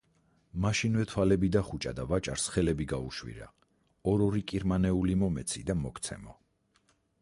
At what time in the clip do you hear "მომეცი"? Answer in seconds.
5.25-5.69